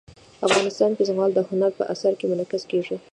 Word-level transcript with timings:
افغانستان 0.47 0.91
کې 0.95 1.03
زغال 1.09 1.31
د 1.33 1.39
هنر 1.49 1.71
په 1.79 1.83
اثار 1.93 2.13
کې 2.19 2.25
منعکس 2.31 2.63
کېږي. 2.71 2.95